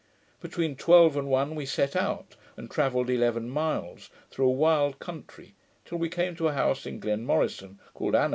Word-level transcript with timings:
Between 0.39 0.75
twelve 0.75 1.15
and 1.15 1.27
one 1.29 1.53
we 1.53 1.63
set 1.67 1.95
out, 1.95 2.35
and 2.57 2.71
travelled 2.71 3.07
eleven 3.07 3.47
miles, 3.47 4.09
through 4.31 4.47
a 4.47 4.51
wild 4.51 4.97
country, 4.97 5.53
till 5.85 5.99
we 5.99 6.09
came 6.09 6.35
to 6.37 6.47
a 6.47 6.53
house 6.53 6.87
in 6.87 6.99
Glenmorison, 6.99 7.77
called 7.93 8.13
Anoch, 8.13 8.13
kept 8.13 8.13
by 8.13 8.17
a 8.17 8.23
M'Queen. 8.23 8.29